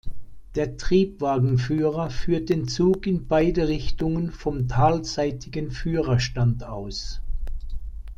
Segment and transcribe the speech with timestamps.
[0.55, 7.21] Der Triebwagenführer führt den Zug in beide Richtungen vom talseitigen Führerstand aus.